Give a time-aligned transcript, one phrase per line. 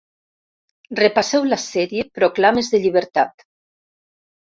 [0.99, 3.51] Repasseu la sèrie ‘Proclames de llibertat’